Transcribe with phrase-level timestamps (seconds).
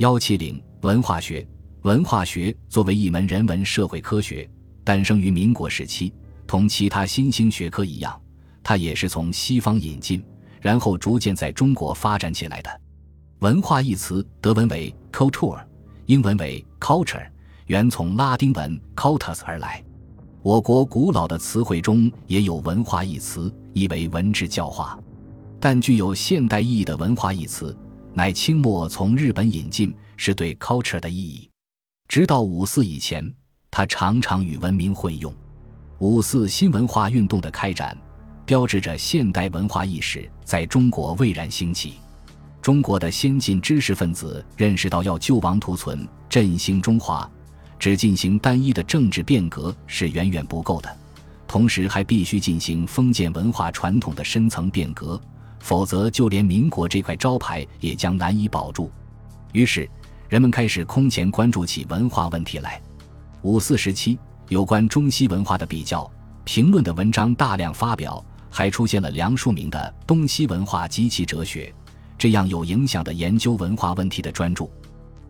[0.00, 1.46] 幺七零文化学，
[1.82, 4.48] 文化学作为一门人文社会科学，
[4.82, 6.10] 诞生于民国时期。
[6.46, 8.18] 同其他新兴学科一样，
[8.62, 10.24] 它也是从西方引进，
[10.58, 12.80] 然后逐渐在中国发展起来的。
[13.40, 15.62] 文化一词，德文为 culture，
[16.06, 17.26] 英文为 culture，
[17.66, 19.84] 原从拉丁文 cultus 而来。
[20.40, 24.98] 我国古老的词汇中也有文化一词，意为文治教化。
[25.60, 27.76] 但具有现代意义的文化一词。
[28.12, 31.48] 乃清末从日本引进，是对 culture 的意义。
[32.08, 33.32] 直到五四以前，
[33.70, 35.32] 它常常与文明混用。
[35.98, 37.96] 五四新文化运动的开展，
[38.44, 41.94] 标志着现代文化意识在中国蔚然兴起。
[42.60, 47.30] 中国的先进知识分子认识到，要救亡图存、振兴中华，
[47.78, 50.94] 只进行单一的政治变革是远远不够的，
[51.46, 55.18] 同时还必须进行封建文化传统的深层变革。
[55.60, 58.90] 否则，就连民国这块招牌也将难以保住。
[59.52, 59.88] 于是，
[60.28, 62.80] 人们开始空前关注起文化问题来。
[63.42, 64.18] 五四时期，
[64.48, 66.10] 有关中西文化的比较、
[66.44, 71.72] 评论的文章大量发表，还出现了梁漱溟的《东西文化及其哲学》
[72.18, 74.68] 这样有影响的研究文化问题的专著。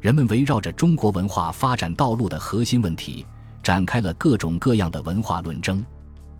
[0.00, 3.26] 人们围绕着中国文化发展道路的核心问题，
[3.62, 5.84] 展开了各种各样的文化论争。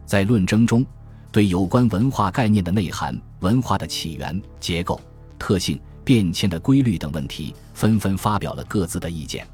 [0.06, 0.84] 在论争中，
[1.32, 5.00] 对有关文化概念的内涵、文化的起源、结构、
[5.38, 9.46] 特性、变迁的规律等问题，纷纷发表了各自的意见。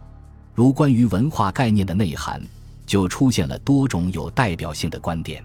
[0.55, 2.43] 如关于文化概念的内涵，
[2.87, 5.45] 就出现了多种有代表性的观点。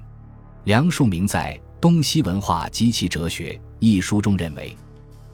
[0.64, 4.78] 梁漱溟在《东西文化及其哲学》一书中认为，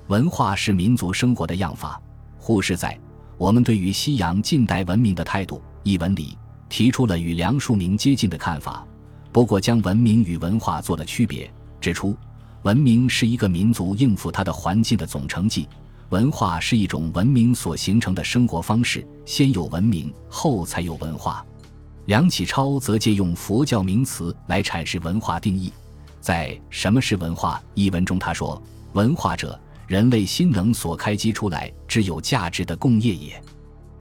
[0.07, 2.01] 文化是民族生活的样法。
[2.39, 2.89] 胡适在
[3.37, 6.35] 《我们对于西洋近代文明的态度》一文里，
[6.69, 8.83] 提出了与梁漱溟接近的看法。
[9.37, 11.47] 不过，将文明与文化做了区别，
[11.79, 12.17] 指出
[12.63, 15.69] 文明是一个民族应付它的环境的总成绩，
[16.09, 21.45] 文化是一种文明所形成的生活方式，先有文明，后才有文化。
[22.05, 25.71] 梁启超则借用佛教名词来阐释文化定义，
[26.19, 28.59] 在《什么是文化》一文中，他说
[28.93, 33.39] ：“文化者，人类心能所开机出来之有价值的共业也。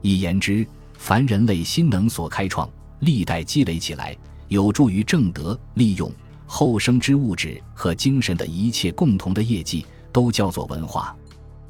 [0.01, 0.65] 一言之，
[0.97, 2.67] 凡人类心能所开创、
[3.01, 6.11] 历代积累起来。”有助于正德利用
[6.45, 11.15] 后生之物质和精神的一切共同的业绩，都叫做文化。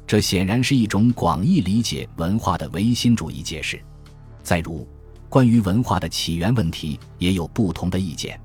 [0.06, 3.78] 这显然是一种广义理解文化的唯心主义解释。
[4.42, 4.86] 再如，
[5.28, 8.40] 关于文化的起源问题，也有不同的意见。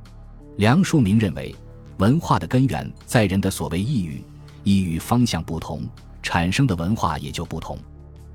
[0.57, 1.55] 梁漱溟认为，
[1.99, 4.21] 文化的根源在人的所谓意欲，
[4.63, 5.87] 意欲方向不同，
[6.21, 7.77] 产生的文化也就不同。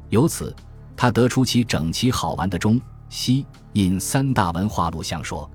[0.08, 0.54] 由此，
[0.96, 2.80] 他得出其整齐好玩的中
[3.10, 3.44] 西
[3.74, 5.50] 印三大文化路向说。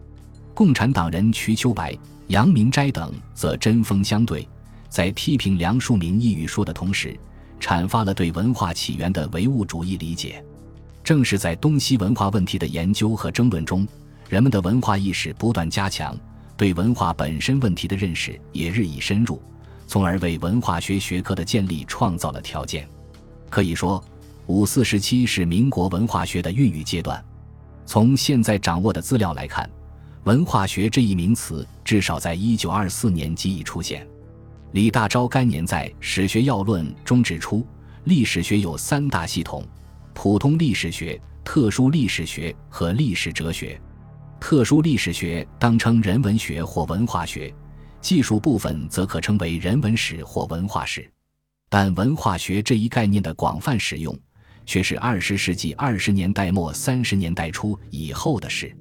[0.53, 1.97] 共产党人瞿秋白、
[2.28, 4.47] 杨明斋等则针锋相对，
[4.88, 7.18] 在批评梁漱溟一语说的同时，
[7.59, 10.44] 阐发了对文化起源的唯物主义理解。
[11.03, 13.88] 正是在东西文化问题的研究和争论中，
[14.30, 16.16] 人们的文化意识不断加强，
[16.56, 19.42] 对文化本身问题的认识也日益深入，
[19.88, 22.88] 从而为文化学学科的建立创造了条件。
[23.50, 24.02] 可以说，
[24.46, 27.22] 五四时期是民国文化学的孕育阶段。
[27.86, 29.68] 从现在掌握的资料来看。
[30.24, 34.08] 文化学这一名词至少在一九二四年即已出现。
[34.72, 37.68] 李大钊该年在《史学要论》中指出，
[38.06, 39.66] 历史学有三大系统：
[40.14, 43.80] 普通历史学、特殊历史学和历史哲学。
[44.40, 47.54] 特殊历史学当称人文学或文化学，
[48.00, 51.10] 技术部分则可称为人文史或文化史。
[51.70, 54.18] 但文化学这一概念的广泛使用，
[54.66, 58.74] 却是二十世纪二十年代末三十年代初以后的事。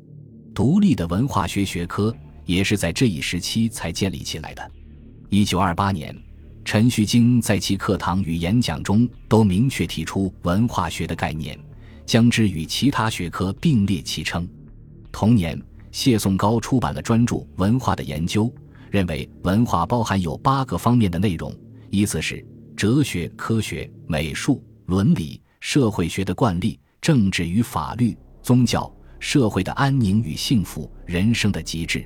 [0.54, 2.14] 独立的文化学学科
[2.44, 4.70] 也是在这一时期才建立起来的。
[5.28, 6.14] 一九二八年，
[6.64, 11.58] 陈旭京在其课堂与演讲中都明确提出文化学的概念，
[12.04, 14.46] 将之与其他学科并列齐称。
[15.10, 15.60] 同年，
[15.90, 18.44] 谢颂高出版了专著《文化的研究》，
[18.90, 21.54] 认为文化包含有八个方面的内容，
[21.90, 22.44] 依次是
[22.76, 28.92] 哲学、科学、美术、伦理、社会学的惯例、政治与法律、宗教。
[29.22, 32.04] 社会的安宁与幸福，人生的极致，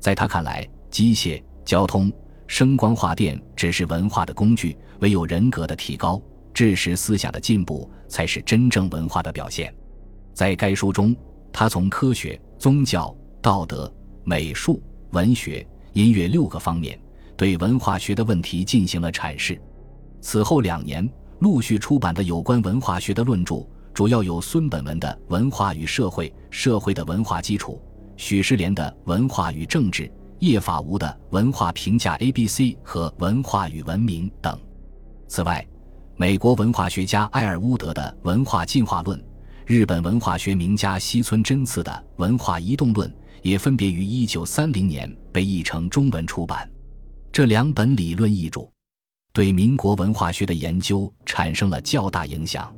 [0.00, 2.10] 在他看来，机械、交通、
[2.46, 6.20] 声光化电只是文化的工具，唯有人格的提高、
[6.54, 9.72] 知识思想的进步，才是真正文化的表现。
[10.32, 11.14] 在该书中，
[11.52, 13.92] 他从科学、宗教、道德、
[14.24, 16.98] 美术、文学、音乐六个方面，
[17.36, 19.60] 对文化学的问题进行了阐释。
[20.22, 21.06] 此后两年，
[21.40, 23.56] 陆续出版的有关文化学的论著。
[23.96, 27.80] 主要有孙本文的《文化与社会》，社会的文化基础；
[28.18, 30.02] 许世莲的《文化与政治》，
[30.40, 34.60] 叶法吾的《文化评价 A、B、C》和《文化与文明》等。
[35.28, 35.66] 此外，
[36.14, 39.18] 美国文化学家埃尔乌德的《文化进化论》，
[39.64, 43.08] 日本文化学名家西村真次的《文化移动论》，
[43.40, 46.70] 也分别于1930年被译成中文出版。
[47.32, 48.68] 这两本理论译著，
[49.32, 52.70] 对民国文化学的研究产生了较大影响。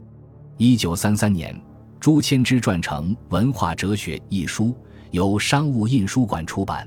[0.58, 1.60] 1933年，
[2.00, 4.74] 朱谦之撰成《文化哲学》一书，
[5.12, 6.86] 由商务印书馆出版。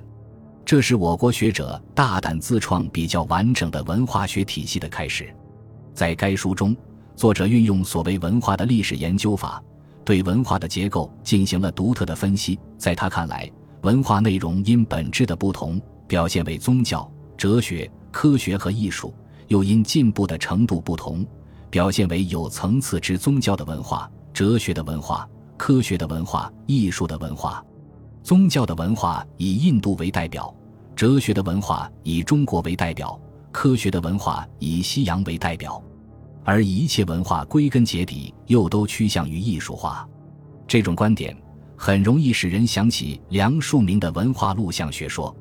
[0.65, 5.33] 这是我国学者大胆自创比较完整的文化学体系的开始。
[5.93, 6.75] 在该书中，
[7.15, 9.63] 作者运用所谓文化的历史研究法，
[10.03, 12.59] 对文化的结构进行了独特的分析。
[12.77, 13.49] 在他看来，
[13.83, 19.13] 文化内容因本质的不同，表现为宗教、哲学、科学和艺术；
[19.47, 21.25] 又因进步的程度不同，
[21.71, 25.27] 表现为有层次之宗教的文化、哲学的文化、
[25.57, 27.65] 科学的文化、艺术的文化。
[28.21, 30.53] 宗教的文化以印度为代表，
[30.95, 33.19] 哲学的文化以中国为代表。
[33.53, 35.81] 科学的文化以西洋为代表，
[36.45, 40.07] 而一切文化归根结底又都趋向于艺术化。
[40.65, 41.35] 这种观点
[41.75, 45.35] 很容易使人想起梁漱溟的文化录像学说。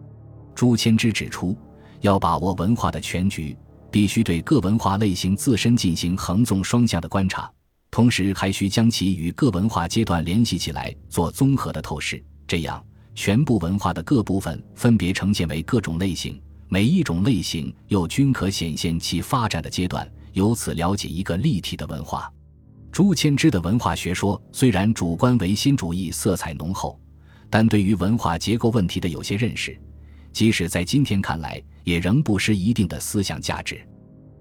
[0.56, 1.56] 朱谦之指出，
[2.00, 3.56] 要把握文化的全局，
[3.90, 7.50] 必须对各文化类型自身进行横纵双向的观察，
[7.90, 12.22] 同时还需将其与各文化阶段联系起来，做综合的透视。
[12.46, 12.84] 这样，
[13.14, 16.40] 全部文化的各部分分别呈现为各种类型。
[16.68, 22.32] 每一种类型又均可显现其发展的阶段，由此了解一个立体的文化。
[22.92, 27.00] 朱谦之的文化学说虽然主观唯心主义色彩浓厚，
[27.48, 29.76] 但对于文化结构问题的有些认识，
[30.32, 33.80] 即使在今天看来，也仍不失一定的思想价值。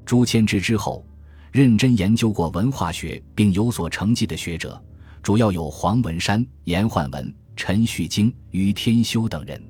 [0.06, 1.06] 朱谦之之后，
[1.52, 4.82] 认真研究过文化学并有所成绩的学者，
[5.22, 9.62] 主要有黄文山、严焕文、陈旭京、于天修等人。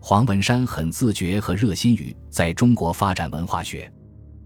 [0.00, 3.90] 黄文山很自觉和热心于在中国发展文化学。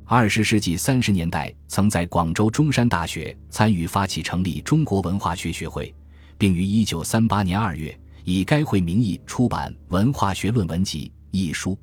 [0.04, 5.94] 二十世纪三十年代，曾在广州中山大学参与发起成立中国文化学学会，
[6.36, 11.78] 并于一九三八年二月以该会名义出版《文化学论文集》一书。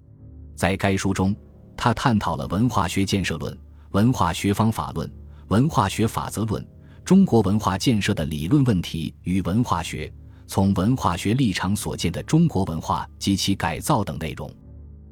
[0.56, 1.36] 在该书中，
[1.78, 3.56] 他探讨了文化学建设论、
[3.92, 5.10] 文化学方法论、
[5.50, 6.68] 文化学法则论、
[7.06, 10.12] 中国文化建设的理论问题与文化学。
[10.48, 14.52] 从文化学立场所见的中国文化及其改造等内容。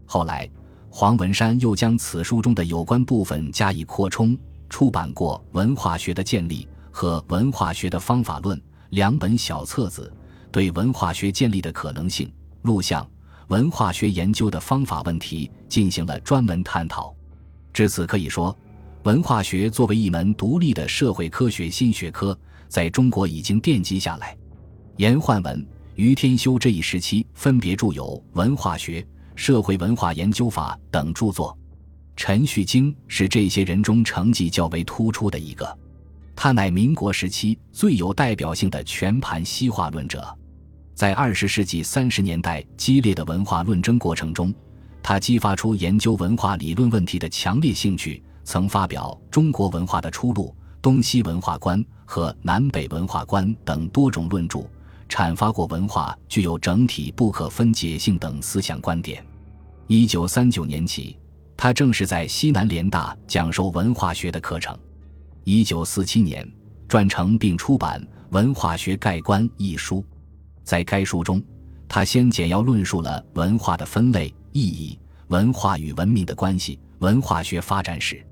[0.05, 0.49] 后来，
[0.89, 4.37] 黄文山又将此书中的有关部分加以扩充，
[4.67, 8.57] 出版过《文化学的建立》和《文化学的方法论》
[8.89, 10.11] 两本小册子，
[10.51, 12.31] 对文化学建立的可能性、
[12.63, 13.07] 录像、
[13.47, 17.13] 文化学研究的方法问题进行了专门探讨。
[17.73, 18.55] 至此可以说，
[19.03, 22.37] 文化学作为一门独立的社会科学新学科，
[22.67, 24.35] 在中国已经奠基下来。
[24.97, 25.65] 严焕文、
[25.95, 29.01] 于天修这一时期分别著有《文化学》
[29.35, 31.57] 《社会文化研究法》等著作。
[32.17, 35.77] 陈旭京是这些人中成绩较为突出的一个，
[36.35, 40.37] 他乃民国时期最有代表性的全盘西化论者。
[40.99, 44.53] 在二十世纪三十年代激烈的文化论争过程中，
[45.01, 50.47] 他激发出研究文化理论问题的强烈兴趣，曾发表《中国文化的出路》
[50.81, 54.59] 《东西文化观》和《南北文化观》等多种论著。
[55.07, 59.25] 阐发过文化具有整体不可分解性等思想观点。
[59.87, 61.17] 一九三九年起，
[61.55, 64.77] 他正式在西南联大讲授文化学的课程。
[65.45, 66.45] 一九四七年，
[66.89, 70.03] 撰成并出版《文化学概观》一书。
[70.69, 71.41] 在该书中，
[71.87, 74.99] 他先简要论述了文化的分类、意义、
[75.29, 78.23] 文化与文明的关系、文化学发展史，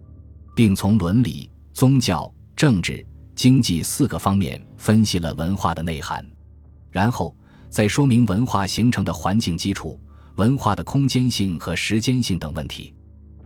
[0.56, 3.04] 并从伦理、宗教、政治、
[3.34, 6.24] 经济四个方面分析了文化的内涵。
[6.92, 7.36] 然后
[7.72, 10.00] 再说明文化形成的环境基础、
[10.36, 12.94] 文化的空间性和时间性等问题，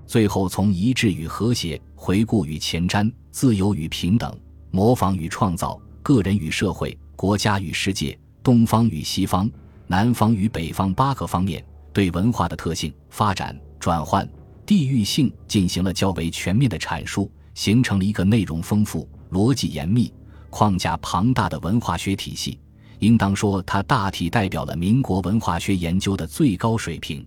[0.05, 4.38] 最后从一致与和谐、回顾与前瞻、自由与平等、
[4.69, 9.50] 模仿与创造、个人与社会、国家与世界、东方与西方、
[9.88, 14.27] 南方与北方八个方面，对文化的特性、发展、转换、
[14.65, 20.12] 地域性进行了较为全面的阐述，形成了一个内容丰富、逻辑严密、
[20.50, 22.60] 框架庞大的文化学体系。
[23.00, 27.25] 应当说，它大体代表了民国文化学研究的最高水平。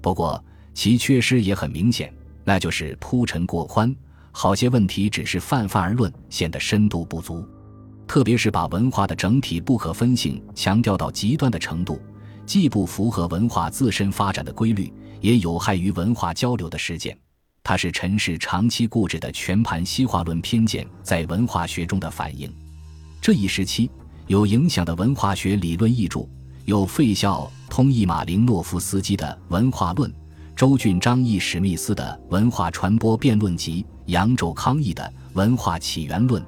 [0.00, 0.42] 不过，
[0.74, 2.12] 其缺失也很明显，
[2.44, 3.94] 那就是铺陈过宽，
[4.30, 7.42] 好些问题只是泛泛而论，显得深度不足。
[8.06, 12.00] 特别是把文化的整体不可分性强调到极端的程度，
[12.44, 17.16] 既不符合文化自身发展的规律，也有害于文化交流的实践。
[17.62, 22.52] 它是陈氏长期固执的全盘西化论偏见在文化学中的反映。
[23.20, 23.90] 这一时期。
[24.28, 26.26] 有影响的文化学理论译著
[26.64, 30.10] 有费孝通义马林诺夫斯基的《文化论》，
[30.56, 36.42] 周俊章译史密斯的《文化传播辩论集》，杨周康译的《文化起源论》。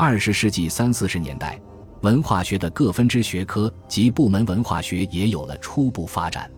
[0.00, 1.60] 二十世纪三四十年代，
[2.02, 6.48] 文化学的各分支学科及部门文化学也有了初步发展。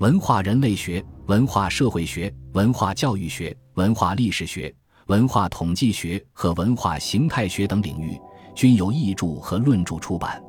[0.00, 4.74] 文化人类学、文化社会学、文化教育学、文化历史学、
[5.06, 8.20] 文化统计学和文化形态学等领域
[8.52, 10.42] 均有译著和论著出版。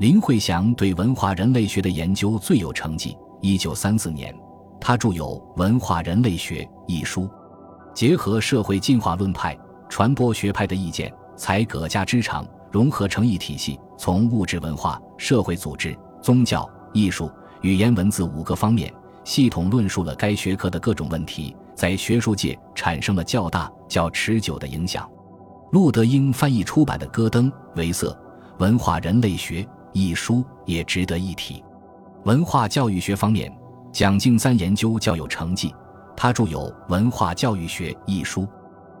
[0.00, 3.14] 林慧祥对文化人类学的研究最有成绩。
[3.42, 4.34] 一九三四年，
[4.80, 7.28] 他著有《文化人类学》一书，
[7.92, 9.54] 结合社会进化论派、
[9.90, 17.30] 传播学派的意见，采各家之长，融合成一体系，从物质文化、社会组织、宗教、艺术。
[17.62, 18.92] 语言文字五个方面，
[19.24, 25.08] 系统论述了该学科的各种问题，在学术界产生了较大、较持久的影响。
[25.72, 28.16] 陆德英翻译出版的《戈登·维瑟
[28.58, 29.62] 文化人类学》
[29.92, 31.64] 一书也值得一提。
[32.24, 33.52] 文化教育学方面，
[33.90, 35.74] 蒋敬三研究较有成绩，
[36.16, 38.46] 他著有《文化教育学》一书。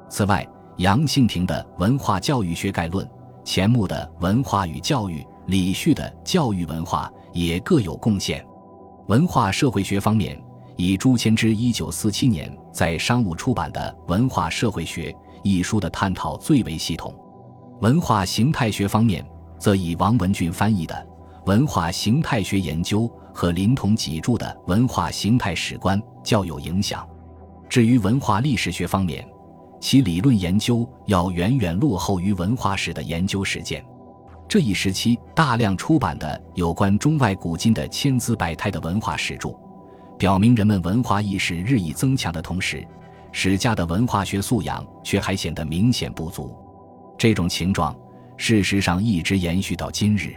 [0.08, 0.44] 此外，
[0.78, 3.06] 杨庆庭的《文化教育学概论》，
[3.44, 8.44] 钱穆的《文化与教育》，李旭的《教育文化》也各有贡献。
[9.06, 10.38] 文化社会学方面，
[10.76, 15.10] 以朱谦之一九四七年在商务出版的《文化社会学》
[15.42, 17.10] 一书的探讨最为系统；
[17.80, 19.26] 文化形态学方面，
[19.58, 20.94] 则以王文俊翻译的
[21.46, 23.02] 《文化形态学研究》
[23.32, 27.08] 和林同己著的《文化形态史观》较有影响。
[27.66, 29.26] 至于文化历史学方面，
[29.80, 33.84] 其理论研究要远远落后于文化史的研究实践。
[34.48, 39.54] 这一时期大量出版的有关中外古今的千姿百态的文化史著，
[40.16, 42.86] 表明人们文化意识日益增强的同时，
[43.32, 46.56] 史家的文化学素养却还显得明显不足。
[47.18, 47.94] 这种情状
[48.36, 50.34] 事实上一直延续到今日。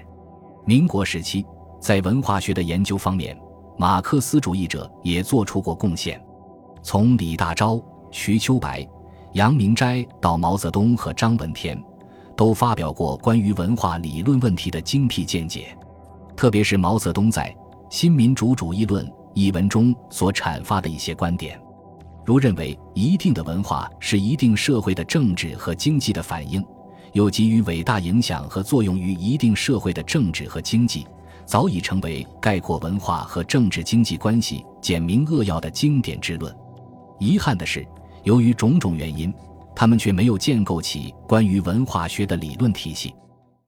[0.66, 1.46] 民国时期，
[1.80, 3.38] 在文化学的研究方面，
[3.78, 6.20] 马克思主义者也做出过贡献。
[6.82, 8.88] 从李大钊、瞿秋白、
[9.34, 11.82] 杨明斋到毛泽东和张闻天。
[12.36, 15.78] 都发表过关于文化理论问题的精辟见解，
[16.38, 17.54] 特别是毛泽东在
[17.90, 21.60] 《新民主主义论》一文中所阐发的一些观点，
[22.24, 26.66] 如认为一定的文化是一定社会的政治和经济的反映，
[27.12, 31.06] 又给予伟大影响和作用于一定社会的政治和经济，
[31.46, 36.56] 早已成为概括文化和政治经济关系简明扼要的经典之论。
[37.20, 37.86] 遗憾的是，
[38.24, 39.34] 由于种种原因。
[39.80, 43.16] 他们却没有建构起关于文化学的理论体系。